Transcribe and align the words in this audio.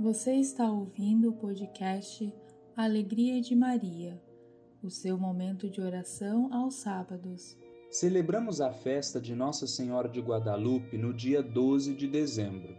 Você 0.00 0.34
está 0.34 0.70
ouvindo 0.70 1.30
o 1.30 1.32
podcast 1.32 2.32
Alegria 2.76 3.40
de 3.40 3.56
Maria, 3.56 4.22
o 4.80 4.88
seu 4.88 5.18
momento 5.18 5.68
de 5.68 5.80
oração 5.80 6.54
aos 6.54 6.76
sábados. 6.76 7.58
Celebramos 7.90 8.60
a 8.60 8.70
festa 8.70 9.20
de 9.20 9.34
Nossa 9.34 9.66
Senhora 9.66 10.08
de 10.08 10.20
Guadalupe 10.20 10.96
no 10.96 11.12
dia 11.12 11.42
12 11.42 11.96
de 11.96 12.06
dezembro. 12.06 12.76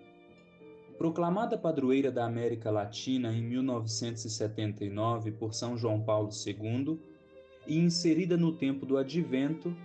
Proclamada 0.97 1.57
padroeira 1.57 2.09
da 2.09 2.23
América 2.23 2.71
Latina 2.71 3.33
em 3.33 3.43
1979 3.43 5.33
por 5.33 5.53
São 5.53 5.77
João 5.77 6.01
Paulo 6.01 6.29
II 6.29 6.97
e 7.67 7.77
inserida 7.79 8.37
no 8.37 8.55
tempo 8.55 8.85
do 8.85 8.97
Advento, 8.97 9.75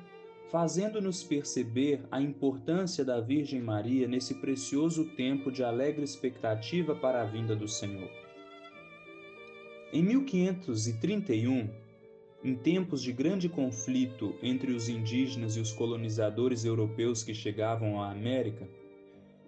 fazendo-nos 0.50 1.22
perceber 1.22 2.00
a 2.10 2.20
importância 2.20 3.04
da 3.04 3.20
Virgem 3.20 3.60
Maria 3.60 4.06
nesse 4.06 4.34
precioso 4.34 5.04
tempo 5.16 5.50
de 5.50 5.64
alegre 5.64 6.04
expectativa 6.04 6.94
para 6.94 7.22
a 7.22 7.24
vinda 7.24 7.56
do 7.56 7.66
Senhor. 7.66 8.10
Em 9.92 10.02
1531, 10.02 11.68
em 12.42 12.54
tempos 12.54 13.00
de 13.02 13.12
grande 13.12 13.48
conflito 13.48 14.34
entre 14.42 14.72
os 14.72 14.88
indígenas 14.88 15.56
e 15.56 15.60
os 15.60 15.72
colonizadores 15.72 16.64
europeus 16.64 17.22
que 17.22 17.32
chegavam 17.32 18.02
à 18.02 18.10
América, 18.10 18.68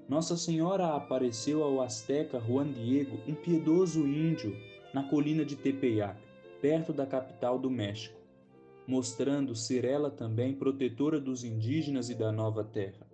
Nossa 0.09 0.37
Senhora 0.37 0.95
apareceu 0.95 1.63
ao 1.63 1.83
asteca 1.83 2.41
Juan 2.41 2.73
Diego, 2.73 3.19
um 3.27 3.35
piedoso 3.35 4.07
índio, 4.07 4.57
na 4.95 5.03
colina 5.03 5.45
de 5.45 5.57
Tepeyac, 5.57 6.19
perto 6.63 6.93
da 6.93 7.05
capital 7.05 7.59
do 7.59 7.71
México 7.71 8.16
mostrando 8.87 9.55
ser 9.55 9.85
ela 9.85 10.11
também 10.11 10.55
protetora 10.55 11.21
dos 11.21 11.45
indígenas 11.45 12.09
e 12.09 12.15
da 12.15 12.31
nova 12.31 12.63
terra. 12.63 13.07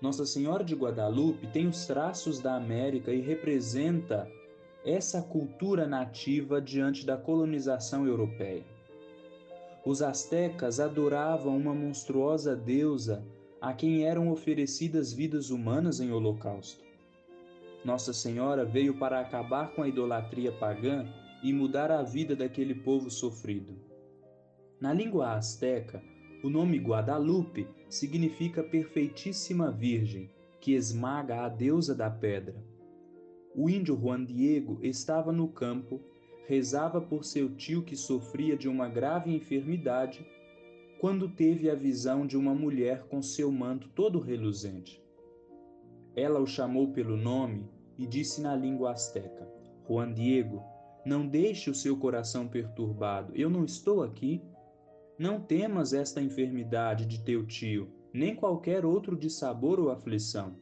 Nossa 0.00 0.24
Senhora 0.24 0.64
de 0.64 0.74
Guadalupe 0.74 1.46
tem 1.48 1.66
os 1.66 1.86
traços 1.86 2.40
da 2.40 2.56
América 2.56 3.12
e 3.12 3.20
representa 3.20 4.26
essa 4.84 5.20
cultura 5.20 5.86
nativa 5.86 6.60
diante 6.60 7.04
da 7.04 7.16
colonização 7.16 8.06
europeia. 8.06 8.64
Os 9.84 10.02
astecas 10.02 10.80
adoravam 10.80 11.56
uma 11.56 11.74
monstruosa 11.74 12.56
deusa 12.56 13.24
a 13.60 13.74
quem 13.74 14.04
eram 14.04 14.30
oferecidas 14.30 15.12
vidas 15.12 15.50
humanas 15.50 16.00
em 16.00 16.10
holocausto. 16.10 16.82
Nossa 17.84 18.12
Senhora 18.12 18.64
veio 18.64 18.98
para 18.98 19.20
acabar 19.20 19.74
com 19.74 19.82
a 19.82 19.88
idolatria 19.88 20.52
pagã 20.52 21.06
e 21.42 21.52
mudar 21.52 21.90
a 21.90 22.02
vida 22.02 22.34
daquele 22.34 22.74
povo 22.74 23.10
sofrido. 23.10 23.89
Na 24.80 24.94
língua 24.94 25.34
asteca, 25.34 26.02
o 26.42 26.48
nome 26.48 26.78
Guadalupe 26.78 27.68
significa 27.86 28.62
perfeitíssima 28.62 29.70
Virgem, 29.70 30.30
que 30.58 30.72
esmaga 30.72 31.42
a 31.44 31.50
deusa 31.50 31.94
da 31.94 32.08
pedra. 32.08 32.64
O 33.54 33.68
índio 33.68 33.94
Juan 33.94 34.24
Diego 34.24 34.78
estava 34.82 35.32
no 35.32 35.48
campo, 35.48 36.00
rezava 36.46 36.98
por 36.98 37.26
seu 37.26 37.54
tio 37.56 37.82
que 37.82 37.94
sofria 37.94 38.56
de 38.56 38.70
uma 38.70 38.88
grave 38.88 39.30
enfermidade, 39.34 40.26
quando 40.98 41.28
teve 41.28 41.68
a 41.68 41.74
visão 41.74 42.26
de 42.26 42.38
uma 42.38 42.54
mulher 42.54 43.02
com 43.02 43.20
seu 43.20 43.52
manto 43.52 43.86
todo 43.90 44.18
reluzente. 44.18 45.02
Ela 46.16 46.40
o 46.40 46.46
chamou 46.46 46.90
pelo 46.90 47.18
nome 47.18 47.68
e 47.98 48.06
disse 48.06 48.40
na 48.40 48.56
língua 48.56 48.92
asteca: 48.92 49.46
Juan 49.86 50.14
Diego, 50.14 50.62
não 51.04 51.26
deixe 51.26 51.68
o 51.68 51.74
seu 51.74 51.98
coração 51.98 52.48
perturbado, 52.48 53.34
eu 53.36 53.50
não 53.50 53.64
estou 53.66 54.02
aqui 54.02 54.42
não 55.20 55.38
temas 55.38 55.92
esta 55.92 56.22
enfermidade 56.22 57.04
de 57.04 57.22
teu 57.22 57.46
tio, 57.46 57.92
nem 58.10 58.34
qualquer 58.34 58.86
outro 58.86 59.14
de 59.14 59.28
sabor 59.28 59.78
ou 59.78 59.90
aflição. 59.90 60.56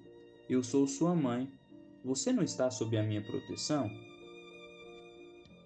Eu 0.51 0.65
sou 0.65 0.85
sua 0.85 1.15
mãe. 1.15 1.49
Você 2.05 2.33
não 2.33 2.43
está 2.43 2.69
sob 2.69 2.99
a 2.99 3.03
minha 3.05 3.23
proteção? 3.23 3.89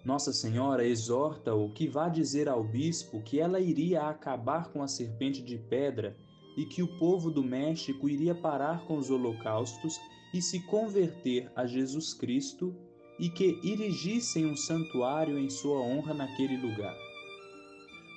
Nossa 0.05 0.31
Senhora 0.31 0.85
exorta-o 0.85 1.73
que 1.73 1.89
vá 1.89 2.11
dizer 2.11 2.51
ao 2.51 2.63
bispo 2.63 3.23
que 3.23 3.41
ela 3.41 3.61
iria 3.61 4.03
acabar 4.03 4.71
com 4.71 4.83
a 4.83 4.89
serpente 4.89 5.41
de 5.41 5.57
pedra 5.57 6.15
e 6.55 6.67
que 6.67 6.83
o 6.83 6.99
povo 6.99 7.31
do 7.31 7.43
México 7.43 8.11
iria 8.11 8.35
parar 8.35 8.85
com 8.87 8.99
os 8.99 9.11
holocaustos 9.11 9.99
e 10.35 10.43
se 10.43 10.61
converter 10.67 11.51
a 11.57 11.65
Jesus 11.65 12.13
Cristo 12.13 12.77
e 13.19 13.31
que 13.31 13.59
erigissem 13.65 14.45
um 14.45 14.57
santuário 14.57 15.39
em 15.39 15.49
sua 15.49 15.81
honra 15.81 16.13
naquele 16.13 16.59
lugar. 16.59 16.95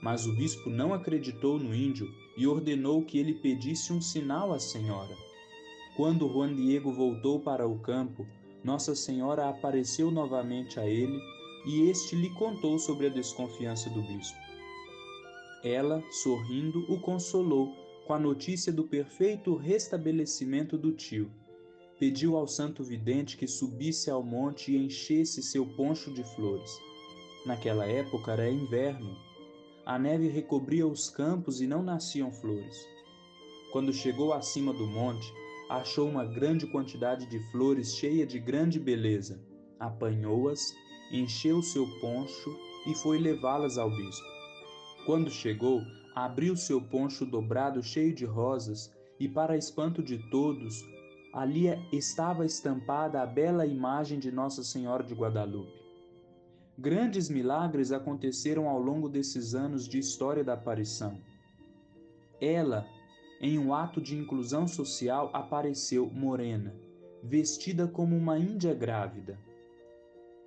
Mas 0.06 0.28
o 0.28 0.34
bispo 0.34 0.70
não 0.70 0.94
acreditou 0.94 1.58
no 1.58 1.74
índio 1.74 2.14
e 2.38 2.46
ordenou 2.46 3.04
que 3.04 3.18
ele 3.18 3.34
pedisse 3.34 3.92
um 3.92 4.00
sinal 4.00 4.54
à 4.54 4.60
senhora. 4.60 5.18
Quando 5.98 6.32
Juan 6.32 6.54
Diego 6.54 6.94
voltou 6.94 7.40
para 7.40 7.68
o 7.68 7.80
campo, 7.80 8.24
Nossa 8.64 8.94
Senhora 8.94 9.50
apareceu 9.50 10.12
novamente 10.12 10.80
a 10.80 10.86
ele 10.86 11.20
e 11.66 11.90
este 11.90 12.16
lhe 12.16 12.30
contou 12.36 12.78
sobre 12.78 13.08
a 13.08 13.10
desconfiança 13.10 13.90
do 13.90 14.04
bispo. 14.04 14.38
Ela, 15.64 16.04
sorrindo, 16.12 16.86
o 16.88 17.00
consolou 17.00 17.74
com 18.06 18.14
a 18.14 18.20
notícia 18.20 18.72
do 18.72 18.84
perfeito 18.84 19.56
restabelecimento 19.56 20.78
do 20.78 20.92
tio. 20.92 21.32
Pediu 22.00 22.38
ao 22.38 22.48
santo 22.48 22.84
vidente 22.84 23.38
que 23.38 23.48
subisse 23.48 24.12
ao 24.12 24.22
monte 24.22 24.72
e 24.72 24.78
enchesse 24.78 25.42
seu 25.42 25.66
poncho 25.66 26.14
de 26.14 26.24
flores. 26.36 26.80
Naquela 27.44 27.88
época 27.88 28.34
era 28.34 28.48
inverno 28.48 29.25
a 29.86 30.00
neve 30.00 30.28
recobria 30.28 30.88
os 30.88 31.10
campos 31.10 31.62
e 31.62 31.68
não 31.68 31.84
nasciam 31.84 32.32
flores. 32.32 32.76
Quando 33.72 33.94
chegou 33.94 34.34
acima 34.34 34.74
do 34.74 34.88
monte, 34.88 35.32
achou 35.70 36.10
uma 36.10 36.26
grande 36.26 36.66
quantidade 36.66 37.26
de 37.28 37.40
flores 37.52 37.96
cheia 37.96 38.26
de 38.26 38.40
grande 38.40 38.80
beleza. 38.80 39.40
Apanhou-as, 39.80 40.74
encheu 41.12 41.62
seu 41.62 41.86
poncho 42.00 42.58
e 42.88 42.96
foi 42.96 43.20
levá-las 43.20 43.78
ao 43.78 43.90
bispo. 43.90 44.26
Quando 45.06 45.30
chegou, 45.30 45.82
abriu 46.16 46.56
seu 46.56 46.82
poncho 46.82 47.26
dobrado 47.26 47.84
cheio 47.84 48.14
de 48.14 48.26
rosas 48.26 48.92
e, 49.20 49.30
para 49.30 49.58
espanto 49.58 50.02
de 50.02 50.18
todos, 50.32 50.82
ali 51.34 51.66
estava 51.92 52.46
estampada 52.46 53.22
a 53.22 53.26
bela 53.26 53.66
imagem 53.66 54.18
de 54.18 54.32
Nossa 54.32 54.64
Senhora 54.64 55.04
de 55.04 55.14
Guadalupe. 55.14 55.85
Grandes 56.78 57.30
milagres 57.30 57.94
aconteceram 57.94 58.68
ao 58.68 58.78
longo 58.78 59.08
desses 59.08 59.56
anos 59.56 59.88
de 59.88 59.98
história 59.98 60.44
da 60.44 60.54
aparição. 60.54 61.18
Ela, 62.42 62.86
em 63.40 63.58
um 63.58 63.74
ato 63.74 64.02
de 64.02 64.18
inclusão 64.18 64.68
social, 64.68 65.30
apareceu 65.32 66.08
morena, 66.08 66.76
vestida 67.24 67.88
como 67.88 68.14
uma 68.18 68.38
índia 68.38 68.74
grávida. 68.74 69.40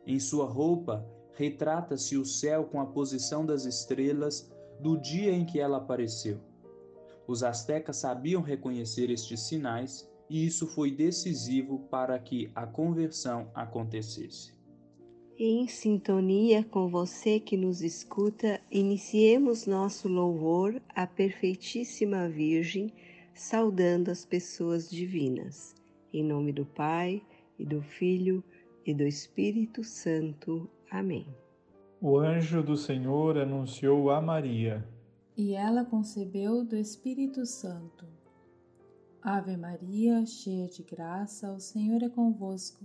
Em 0.06 0.20
sua 0.20 0.44
roupa, 0.44 1.02
retrata-se 1.32 2.18
o 2.18 2.26
céu 2.26 2.64
com 2.64 2.78
a 2.78 2.86
posição 2.86 3.46
das 3.46 3.64
estrelas 3.64 4.52
do 4.80 4.98
dia 4.98 5.32
em 5.32 5.46
que 5.46 5.58
ela 5.58 5.78
apareceu. 5.78 6.38
Os 7.26 7.42
astecas 7.42 7.96
sabiam 7.96 8.42
reconhecer 8.42 9.10
estes 9.10 9.40
sinais 9.40 10.06
e 10.28 10.44
isso 10.46 10.66
foi 10.66 10.90
decisivo 10.90 11.78
para 11.90 12.18
que 12.18 12.50
a 12.54 12.66
conversão 12.66 13.50
acontecesse 13.54 14.57
em 15.38 15.68
sintonia 15.68 16.64
com 16.64 16.88
você 16.88 17.38
que 17.38 17.56
nos 17.56 17.80
escuta, 17.80 18.60
iniciemos 18.72 19.66
nosso 19.66 20.08
louvor 20.08 20.82
à 20.92 21.06
Perfeitíssima 21.06 22.28
Virgem, 22.28 22.92
saudando 23.34 24.10
as 24.10 24.24
pessoas 24.24 24.90
divinas. 24.90 25.76
Em 26.12 26.24
nome 26.24 26.52
do 26.52 26.66
Pai, 26.66 27.22
e 27.56 27.64
do 27.64 27.80
Filho, 27.80 28.42
e 28.84 28.92
do 28.92 29.04
Espírito 29.04 29.84
Santo. 29.84 30.68
Amém. 30.90 31.26
O 32.00 32.18
anjo 32.18 32.60
do 32.60 32.76
Senhor 32.76 33.38
anunciou 33.38 34.10
a 34.10 34.20
Maria. 34.20 34.84
E 35.36 35.54
ela 35.54 35.84
concebeu 35.84 36.64
do 36.64 36.76
Espírito 36.76 37.46
Santo. 37.46 38.06
Ave 39.22 39.56
Maria, 39.56 40.26
cheia 40.26 40.66
de 40.66 40.82
graça, 40.82 41.52
o 41.52 41.60
Senhor 41.60 42.02
é 42.02 42.08
convosco. 42.08 42.84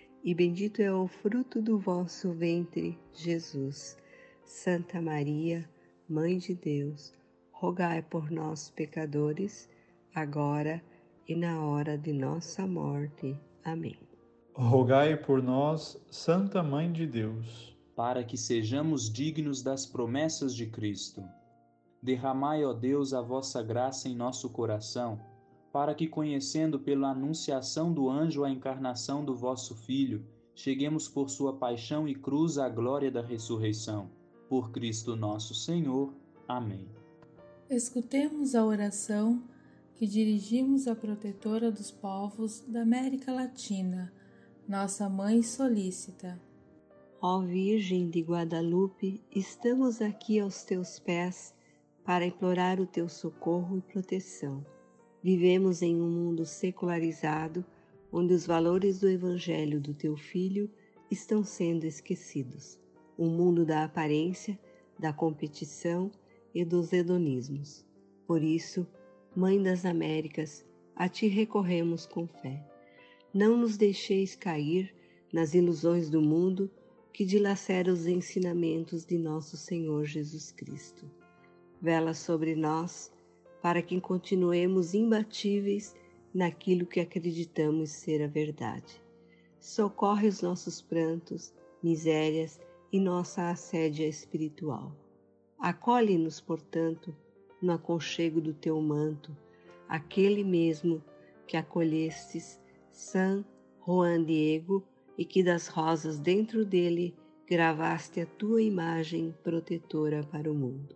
bendito 0.35 0.81
é 0.81 0.93
o 0.93 1.07
fruto 1.07 1.59
do 1.59 1.79
vosso 1.79 2.31
ventre, 2.31 2.97
Jesus. 3.11 3.97
Santa 4.45 5.01
Maria, 5.01 5.67
Mãe 6.07 6.37
de 6.37 6.53
Deus, 6.53 7.13
rogai 7.51 8.01
por 8.03 8.29
nós, 8.29 8.69
pecadores, 8.69 9.69
agora 10.13 10.83
e 11.27 11.35
na 11.35 11.63
hora 11.65 11.97
de 11.97 12.13
nossa 12.13 12.67
morte. 12.67 13.35
Amém. 13.63 13.97
Rogai 14.53 15.15
por 15.15 15.41
nós, 15.41 15.99
Santa 16.11 16.61
Mãe 16.61 16.91
de 16.91 17.07
Deus, 17.07 17.75
para 17.95 18.23
que 18.23 18.37
sejamos 18.37 19.11
dignos 19.11 19.63
das 19.63 19.85
promessas 19.85 20.53
de 20.53 20.67
Cristo. 20.67 21.23
Derramai, 22.03 22.63
ó 22.65 22.73
Deus, 22.73 23.13
a 23.13 23.21
vossa 23.21 23.63
graça 23.63 24.09
em 24.09 24.15
nosso 24.15 24.49
coração, 24.49 25.19
para 25.71 25.95
que, 25.95 26.07
conhecendo 26.07 26.79
pela 26.79 27.11
anunciação 27.11 27.93
do 27.93 28.09
anjo 28.09 28.43
a 28.43 28.49
encarnação 28.49 29.23
do 29.23 29.35
vosso 29.35 29.75
Filho, 29.75 30.25
cheguemos 30.53 31.07
por 31.07 31.29
sua 31.29 31.53
paixão 31.53 32.07
e 32.07 32.13
cruz 32.13 32.57
à 32.57 32.67
glória 32.67 33.09
da 33.09 33.21
ressurreição. 33.21 34.09
Por 34.49 34.71
Cristo 34.71 35.15
nosso 35.15 35.55
Senhor. 35.55 36.13
Amém. 36.47 36.87
Escutemos 37.69 38.53
a 38.53 38.65
oração 38.65 39.41
que 39.95 40.05
dirigimos 40.05 40.87
à 40.87 40.95
protetora 40.95 41.71
dos 41.71 41.89
povos 41.89 42.59
da 42.67 42.81
América 42.81 43.31
Latina, 43.31 44.11
nossa 44.67 45.07
Mãe 45.07 45.41
solícita. 45.41 46.41
Ó 47.21 47.39
Virgem 47.39 48.09
de 48.09 48.19
Guadalupe, 48.21 49.23
estamos 49.33 50.01
aqui 50.01 50.39
aos 50.39 50.63
teus 50.63 50.99
pés 50.99 51.53
para 52.03 52.25
implorar 52.25 52.81
o 52.81 52.87
teu 52.87 53.07
socorro 53.07 53.77
e 53.77 53.81
proteção. 53.81 54.65
Vivemos 55.23 55.81
em 55.81 56.01
um 56.01 56.09
mundo 56.09 56.45
secularizado 56.45 57.63
onde 58.11 58.33
os 58.33 58.45
valores 58.45 58.99
do 58.99 59.09
Evangelho 59.09 59.79
do 59.79 59.93
teu 59.93 60.17
Filho 60.17 60.69
estão 61.09 61.43
sendo 61.43 61.85
esquecidos. 61.85 62.79
Um 63.17 63.29
mundo 63.29 63.65
da 63.65 63.83
aparência, 63.83 64.59
da 64.97 65.13
competição 65.13 66.11
e 66.53 66.65
dos 66.65 66.91
hedonismos. 66.91 67.85
Por 68.25 68.43
isso, 68.43 68.85
Mãe 69.35 69.61
das 69.61 69.85
Américas, 69.85 70.65
a 70.95 71.07
ti 71.07 71.27
recorremos 71.27 72.05
com 72.05 72.27
fé. 72.27 72.65
Não 73.33 73.55
nos 73.55 73.77
deixeis 73.77 74.35
cair 74.35 74.93
nas 75.31 75.53
ilusões 75.53 76.09
do 76.09 76.21
mundo 76.21 76.69
que 77.13 77.23
dilacera 77.23 77.91
os 77.91 78.07
ensinamentos 78.07 79.05
de 79.05 79.17
nosso 79.17 79.55
Senhor 79.55 80.03
Jesus 80.05 80.51
Cristo 80.51 81.09
vela 81.81 82.13
sobre 82.13 82.55
nós, 82.55 83.11
para 83.61 83.81
que 83.81 83.99
continuemos 84.01 84.93
imbatíveis 84.93 85.95
naquilo 86.33 86.85
que 86.85 86.99
acreditamos 86.99 87.91
ser 87.91 88.23
a 88.23 88.27
verdade. 88.27 89.01
Socorre 89.59 90.27
os 90.27 90.41
nossos 90.41 90.81
prantos, 90.81 91.53
misérias 91.83 92.59
e 92.91 92.99
nossa 92.99 93.49
assédia 93.49 94.07
espiritual. 94.07 94.95
Acolhe-nos, 95.59 96.39
portanto, 96.41 97.15
no 97.61 97.73
aconchego 97.73 98.41
do 98.41 98.53
teu 98.53 98.81
manto, 98.81 99.35
aquele 99.87 100.43
mesmo 100.43 101.03
que 101.45 101.55
acolhestes 101.55 102.59
San 102.91 103.45
Juan 103.85 104.23
Diego 104.23 104.83
e 105.17 105.23
que 105.25 105.43
das 105.43 105.67
rosas 105.67 106.17
dentro 106.17 106.65
dele 106.65 107.13
gravaste 107.45 108.21
a 108.21 108.25
tua 108.25 108.61
imagem 108.61 109.35
protetora 109.43 110.23
para 110.23 110.51
o 110.51 110.55
mundo. 110.55 110.95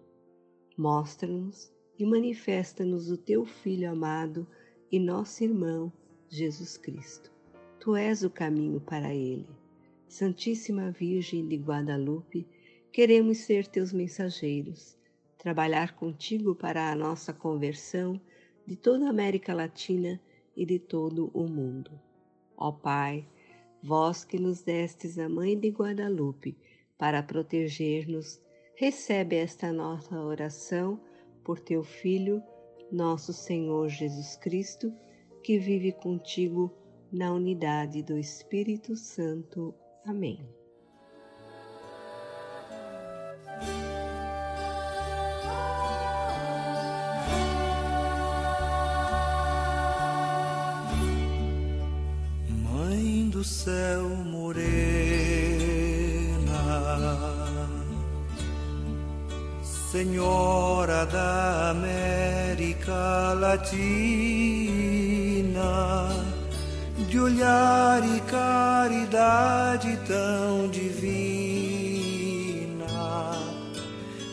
Mostra-nos 0.78 1.75
e 1.98 2.06
manifesta-nos 2.06 3.10
o 3.10 3.18
teu 3.18 3.46
Filho 3.46 3.90
amado 3.90 4.48
e 4.92 5.00
nosso 5.00 5.44
irmão 5.44 5.92
Jesus 6.30 6.78
Cristo. 6.78 7.32
Tu 7.80 7.96
és 7.96 8.24
o 8.24 8.30
caminho 8.30 8.82
para 8.82 9.14
ele. 9.14 9.48
Santíssima 10.08 10.92
Virgem 10.92 11.48
de 11.48 11.56
Guadalupe, 11.56 12.48
queremos 12.92 13.40
ser 13.40 13.68
teus 13.68 13.92
mensageiros, 13.92 14.98
trabalhar 15.38 15.96
contigo 15.96 16.56
para 16.56 16.92
a 16.92 16.96
nossa 16.96 17.34
conversão 17.34 18.20
de 18.66 18.76
toda 18.76 19.08
a 19.08 19.10
América 19.10 19.54
Latina 19.54 20.20
e 20.56 20.66
de 20.66 20.80
todo 20.80 21.30
o 21.34 21.48
mundo. 21.48 21.92
Ó 22.58 22.72
Pai, 22.72 23.28
vós 23.84 24.24
que 24.24 24.40
nos 24.40 24.62
destes 24.62 25.20
a 25.20 25.30
Mãe 25.30 25.60
de 25.60 25.70
Guadalupe 25.70 26.58
para 26.98 27.22
proteger-nos 27.22 28.42
recebe 28.76 29.36
esta 29.36 29.72
nossa 29.72 30.20
oração 30.20 31.00
por 31.46 31.60
teu 31.60 31.84
Filho, 31.84 32.44
nosso 32.92 33.32
Senhor 33.32 33.88
Jesus 33.88 34.36
Cristo, 34.36 34.92
que 35.44 35.60
vive 35.60 35.92
contigo 35.94 36.76
na 37.12 37.32
unidade 37.32 38.02
do 38.02 38.18
Espírito 38.18 38.96
Santo. 38.96 39.74
Amém. 40.04 40.44
Senhora 59.96 61.06
da 61.06 61.70
América 61.70 63.32
Latina, 63.40 63.64
de 67.08 67.18
olhar 67.18 68.04
e 68.04 68.20
caridade 68.30 69.98
tão 70.06 70.68
divina, 70.68 70.98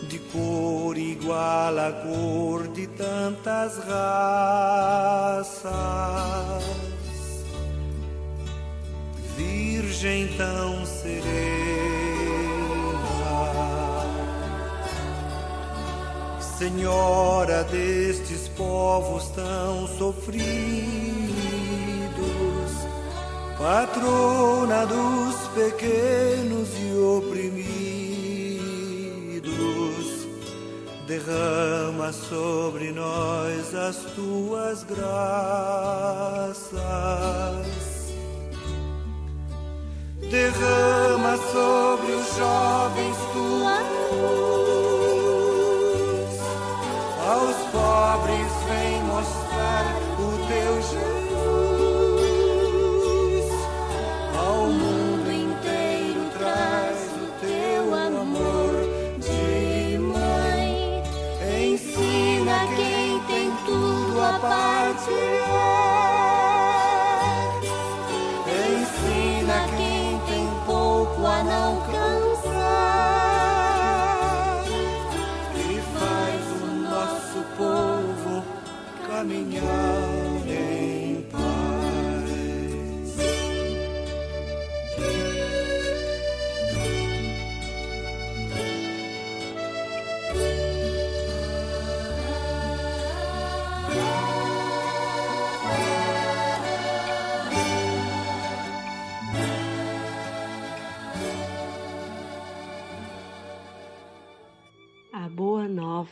de 0.08 0.18
cor 0.32 0.98
igual 0.98 1.78
à 1.78 1.92
cor 1.92 2.66
de 2.66 2.88
tantas 2.88 3.78
raças, 3.86 5.62
Virgem 9.36 10.26
tão 10.36 10.84
serena 10.84 11.91
Senhora 16.62 17.64
destes 17.64 18.46
povos 18.56 19.26
tão 19.30 19.88
sofridos, 19.98 20.46
patrona 23.58 24.86
dos 24.86 25.34
pequenos 25.56 26.68
e 26.78 26.96
oprimidos, 27.18 27.88
derrama 31.08 32.12
sobre 32.12 32.92
nós 32.92 33.74
as 33.74 33.96
tuas 34.14 34.84
graças. 34.84 35.32
Derrama 40.30 41.36
sobre 41.38 42.12
os 42.12 42.36
jovens 42.36 43.16
tua 43.32 43.80
luz 43.80 44.71
aos 47.32 47.56
pobres 47.72 48.52
vem 48.68 49.02
mostrar 49.04 50.01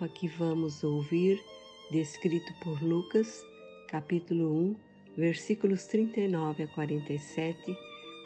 farofa 0.01 0.09
que 0.09 0.29
vamos 0.29 0.83
ouvir, 0.83 1.43
descrito 1.91 2.53
por 2.63 2.83
Lucas, 2.83 3.45
capítulo 3.89 4.51
1, 4.51 4.77
versículos 5.17 5.85
39 5.87 6.65
a 6.65 6.69
47, 6.69 7.77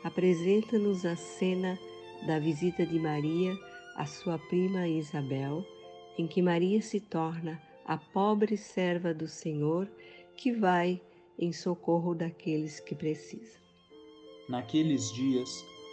apresenta-nos 0.04 1.04
a 1.04 1.16
cena 1.16 1.78
da 2.26 2.38
visita 2.38 2.86
de 2.86 2.98
Maria 2.98 3.58
à 3.96 4.06
sua 4.06 4.38
prima 4.38 4.86
Isabel, 4.86 5.64
em 6.16 6.26
que 6.28 6.40
Maria 6.40 6.80
se 6.80 7.00
torna 7.00 7.60
a 7.84 7.96
pobre 7.96 8.56
serva 8.56 9.12
do 9.12 9.26
Senhor 9.26 9.88
que 10.36 10.52
vai 10.52 11.00
em 11.38 11.52
socorro 11.52 12.14
daqueles 12.14 12.78
que 12.78 12.94
precisam. 12.94 13.60
Naqueles 14.48 15.12
dias, 15.12 15.64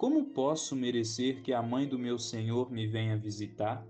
Como 0.00 0.24
posso 0.24 0.74
merecer 0.74 1.42
que 1.42 1.52
a 1.52 1.60
mãe 1.60 1.86
do 1.86 1.98
meu 1.98 2.18
Senhor 2.18 2.72
me 2.72 2.86
venha 2.86 3.18
visitar? 3.18 3.86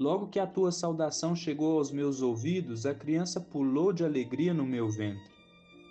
Logo 0.00 0.28
que 0.28 0.40
a 0.40 0.46
tua 0.46 0.72
saudação 0.72 1.36
chegou 1.36 1.76
aos 1.76 1.92
meus 1.92 2.22
ouvidos, 2.22 2.86
a 2.86 2.94
criança 2.94 3.38
pulou 3.38 3.92
de 3.92 4.02
alegria 4.02 4.54
no 4.54 4.64
meu 4.64 4.88
ventre. 4.88 5.30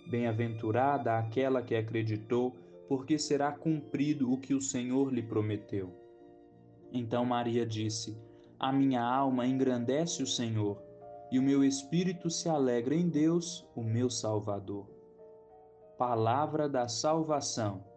Bem-aventurada 0.10 1.20
aquela 1.20 1.62
que 1.62 1.76
acreditou, 1.76 2.56
porque 2.90 3.20
será 3.20 3.52
cumprido 3.52 4.34
o 4.34 4.40
que 4.40 4.56
o 4.56 4.60
Senhor 4.60 5.14
lhe 5.14 5.22
prometeu. 5.22 5.94
Então 6.92 7.24
Maria 7.24 7.64
disse: 7.64 8.20
A 8.60 8.72
minha 8.72 9.04
alma 9.04 9.46
engrandece 9.46 10.24
o 10.24 10.28
Senhor, 10.28 10.82
e 11.32 11.38
o 11.38 11.44
meu 11.44 11.64
espírito 11.64 12.28
se 12.32 12.50
alegra 12.50 12.96
em 12.96 13.08
Deus, 13.08 13.64
o 13.76 13.84
meu 13.84 14.10
Salvador. 14.10 14.90
Palavra 15.96 16.68
da 16.68 16.88
salvação. 16.88 17.97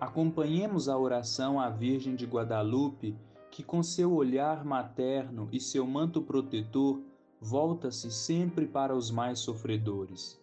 Acompanhemos 0.00 0.88
a 0.88 0.96
oração 0.96 1.60
à 1.60 1.68
Virgem 1.68 2.14
de 2.14 2.24
Guadalupe, 2.24 3.14
que 3.50 3.62
com 3.62 3.82
seu 3.82 4.14
olhar 4.14 4.64
materno 4.64 5.46
e 5.52 5.60
seu 5.60 5.86
manto 5.86 6.22
protetor 6.22 7.02
volta-se 7.38 8.10
sempre 8.10 8.66
para 8.66 8.96
os 8.96 9.10
mais 9.10 9.40
sofredores. 9.40 10.40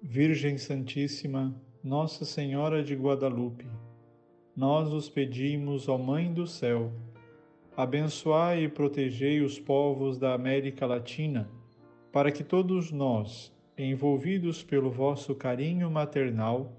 Virgem 0.00 0.56
Santíssima, 0.58 1.52
Nossa 1.82 2.24
Senhora 2.24 2.84
de 2.84 2.94
Guadalupe, 2.94 3.66
nós 4.54 4.92
os 4.92 5.08
pedimos, 5.08 5.88
ó 5.88 5.98
Mãe 5.98 6.32
do 6.32 6.46
céu, 6.46 6.92
abençoai 7.76 8.62
e 8.62 8.68
protegei 8.68 9.40
os 9.40 9.58
povos 9.58 10.18
da 10.18 10.34
América 10.34 10.86
Latina, 10.86 11.50
para 12.12 12.30
que 12.30 12.44
todos 12.44 12.92
nós, 12.92 13.52
envolvidos 13.76 14.62
pelo 14.62 14.88
vosso 14.88 15.34
carinho 15.34 15.90
maternal, 15.90 16.70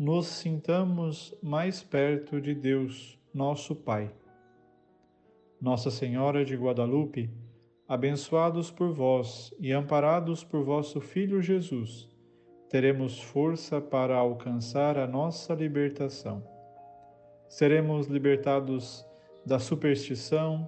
nos 0.00 0.28
sintamos 0.28 1.36
mais 1.42 1.82
perto 1.82 2.40
de 2.40 2.54
Deus, 2.54 3.18
nosso 3.34 3.76
Pai. 3.76 4.10
Nossa 5.60 5.90
Senhora 5.90 6.42
de 6.42 6.56
Guadalupe, 6.56 7.30
abençoados 7.86 8.70
por 8.70 8.94
vós 8.94 9.54
e 9.60 9.70
amparados 9.72 10.42
por 10.42 10.64
vosso 10.64 11.02
Filho 11.02 11.42
Jesus, 11.42 12.08
teremos 12.70 13.20
força 13.20 13.78
para 13.78 14.16
alcançar 14.16 14.96
a 14.96 15.06
nossa 15.06 15.52
libertação. 15.52 16.42
Seremos 17.46 18.06
libertados 18.06 19.04
da 19.44 19.58
superstição, 19.58 20.66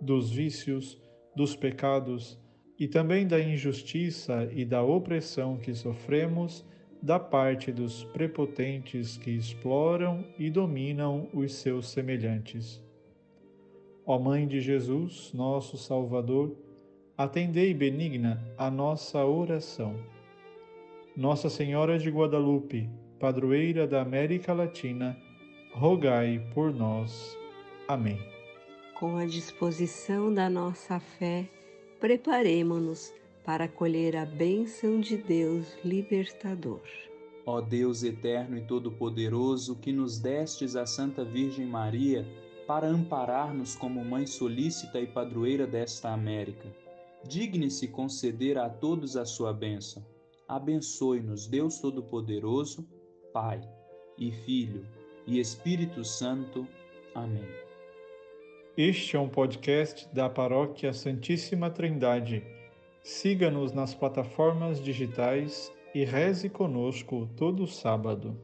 dos 0.00 0.32
vícios, 0.32 1.00
dos 1.36 1.54
pecados 1.54 2.36
e 2.76 2.88
também 2.88 3.24
da 3.24 3.38
injustiça 3.38 4.48
e 4.50 4.64
da 4.64 4.82
opressão 4.82 5.58
que 5.58 5.72
sofremos 5.72 6.66
da 7.04 7.20
parte 7.20 7.70
dos 7.70 8.02
prepotentes 8.02 9.18
que 9.18 9.30
exploram 9.30 10.24
e 10.38 10.48
dominam 10.48 11.28
os 11.34 11.52
seus 11.52 11.90
semelhantes. 11.90 12.82
Ó 14.06 14.18
Mãe 14.18 14.46
de 14.46 14.58
Jesus, 14.58 15.30
nosso 15.34 15.76
Salvador, 15.76 16.56
atendei 17.14 17.74
benigna 17.74 18.42
a 18.56 18.70
nossa 18.70 19.22
oração. 19.22 19.94
Nossa 21.14 21.50
Senhora 21.50 21.98
de 21.98 22.08
Guadalupe, 22.08 22.88
padroeira 23.20 23.86
da 23.86 24.00
América 24.00 24.54
Latina, 24.54 25.14
rogai 25.74 26.40
por 26.54 26.72
nós. 26.72 27.36
Amém. 27.86 28.18
Com 28.98 29.18
a 29.18 29.26
disposição 29.26 30.32
da 30.32 30.48
nossa 30.48 30.98
fé, 30.98 31.46
preparemo-nos 32.00 33.12
para 33.44 33.64
acolher 33.64 34.16
a 34.16 34.24
bênção 34.24 34.98
de 34.98 35.16
Deus 35.16 35.66
libertador. 35.84 36.80
Ó 37.46 37.60
Deus 37.60 38.02
eterno 38.02 38.56
e 38.56 38.62
todo-poderoso, 38.62 39.76
que 39.76 39.92
nos 39.92 40.18
destes 40.18 40.76
a 40.76 40.86
Santa 40.86 41.24
Virgem 41.24 41.66
Maria, 41.66 42.26
para 42.66 42.88
amparar-nos 42.88 43.76
como 43.76 44.02
mãe 44.02 44.26
solícita 44.26 44.98
e 44.98 45.06
padroeira 45.06 45.66
desta 45.66 46.10
América. 46.10 46.74
Digne-se 47.28 47.88
conceder 47.88 48.56
a 48.56 48.70
todos 48.70 49.16
a 49.16 49.26
sua 49.26 49.52
bênção. 49.52 50.02
Abençoe-nos, 50.48 51.46
Deus 51.46 51.78
Todo-Poderoso, 51.78 52.88
Pai 53.32 53.60
e 54.18 54.32
Filho 54.32 54.86
e 55.26 55.38
Espírito 55.38 56.02
Santo. 56.02 56.66
Amém. 57.14 57.48
Este 58.76 59.16
é 59.16 59.20
um 59.20 59.28
podcast 59.28 60.08
da 60.14 60.28
Paróquia 60.28 60.92
Santíssima 60.92 61.70
Trindade. 61.70 62.53
Siga-nos 63.06 63.70
nas 63.70 63.94
plataformas 63.94 64.82
digitais 64.82 65.70
e 65.94 66.06
reze 66.06 66.48
conosco 66.48 67.28
todo 67.36 67.66
sábado. 67.66 68.34